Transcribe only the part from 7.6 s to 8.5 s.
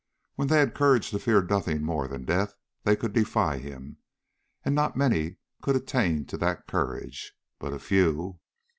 a few....